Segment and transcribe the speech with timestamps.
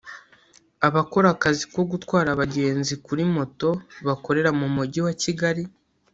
[0.87, 3.69] Abakora akazi ko gutwara abagenzi kuri moto
[4.07, 5.63] bakorera mu Mujyi wa Kigali